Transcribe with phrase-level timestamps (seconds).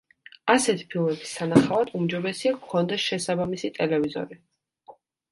[0.51, 4.39] ასეთი ფილმების სანახავად უმჯობესია გვქონდეს შესაბამისი ტელევიზორი.